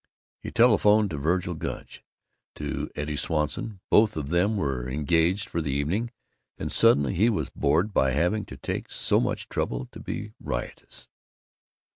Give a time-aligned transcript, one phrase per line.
[0.39, 2.03] He telephoned to Vergil Gunch,
[2.55, 3.81] to Eddie Swanson.
[3.91, 6.09] Both of them were engaged for the evening,
[6.57, 11.07] and suddenly he was bored by having to take so much trouble to be riotous.